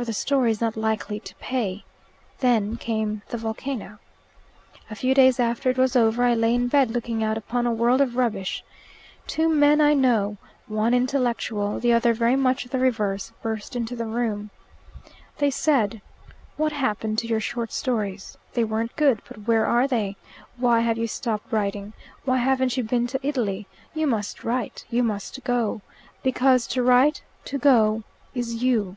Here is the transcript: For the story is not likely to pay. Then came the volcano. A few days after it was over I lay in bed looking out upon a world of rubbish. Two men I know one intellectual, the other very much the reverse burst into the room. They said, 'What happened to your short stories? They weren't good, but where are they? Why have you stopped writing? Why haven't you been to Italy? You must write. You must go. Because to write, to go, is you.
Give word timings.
For 0.00 0.04
the 0.04 0.12
story 0.12 0.52
is 0.52 0.60
not 0.60 0.76
likely 0.76 1.18
to 1.18 1.34
pay. 1.34 1.84
Then 2.38 2.76
came 2.76 3.22
the 3.30 3.36
volcano. 3.36 3.98
A 4.88 4.94
few 4.94 5.14
days 5.16 5.40
after 5.40 5.68
it 5.68 5.76
was 5.76 5.96
over 5.96 6.22
I 6.22 6.34
lay 6.34 6.54
in 6.54 6.68
bed 6.68 6.92
looking 6.92 7.24
out 7.24 7.36
upon 7.36 7.66
a 7.66 7.72
world 7.72 8.00
of 8.00 8.14
rubbish. 8.14 8.62
Two 9.26 9.48
men 9.48 9.80
I 9.80 9.94
know 9.94 10.36
one 10.68 10.94
intellectual, 10.94 11.80
the 11.80 11.92
other 11.92 12.14
very 12.14 12.36
much 12.36 12.66
the 12.66 12.78
reverse 12.78 13.32
burst 13.42 13.74
into 13.74 13.96
the 13.96 14.06
room. 14.06 14.50
They 15.38 15.50
said, 15.50 16.00
'What 16.56 16.70
happened 16.70 17.18
to 17.18 17.26
your 17.26 17.40
short 17.40 17.72
stories? 17.72 18.38
They 18.54 18.62
weren't 18.62 18.94
good, 18.94 19.20
but 19.26 19.48
where 19.48 19.66
are 19.66 19.88
they? 19.88 20.16
Why 20.56 20.80
have 20.82 20.98
you 20.98 21.08
stopped 21.08 21.52
writing? 21.52 21.94
Why 22.24 22.36
haven't 22.36 22.76
you 22.76 22.84
been 22.84 23.08
to 23.08 23.18
Italy? 23.26 23.66
You 23.92 24.06
must 24.06 24.44
write. 24.44 24.84
You 24.88 25.02
must 25.02 25.42
go. 25.42 25.82
Because 26.22 26.68
to 26.68 26.82
write, 26.84 27.22
to 27.46 27.58
go, 27.58 28.04
is 28.36 28.62
you. 28.62 28.96